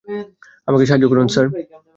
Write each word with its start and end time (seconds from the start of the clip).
আমাকে 0.67 0.85
সাহায্য 0.85 1.05
করুন, 1.11 1.27
স্যার। 1.27 1.47